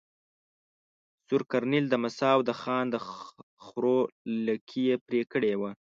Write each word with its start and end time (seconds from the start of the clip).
سور 1.27 1.41
کرنېل 1.51 1.85
د 1.89 1.95
مساو 2.03 2.39
د 2.45 2.51
خان 2.61 2.85
د 2.91 2.95
خرو 3.65 3.97
لکې 4.45 4.81
ېې 4.89 4.95
پرې 5.07 5.21
کړي 5.31 5.53
وه. 5.61 5.71